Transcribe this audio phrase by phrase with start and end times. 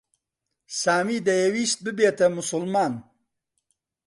[0.81, 2.93] سامی دەیویست ببێتە موسڵمان.